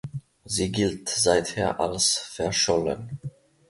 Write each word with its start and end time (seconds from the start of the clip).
Sie 0.45 0.71
gilt 0.71 1.09
seither 1.09 1.79
als 1.79 2.17
verschollen. 2.17 3.19